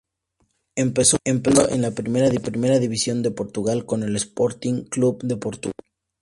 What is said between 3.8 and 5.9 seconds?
con el Sporting Clube de Portugal.